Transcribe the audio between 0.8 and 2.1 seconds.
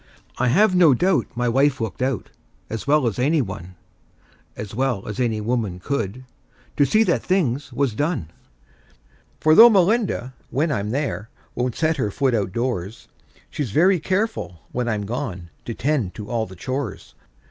doubt my wife looked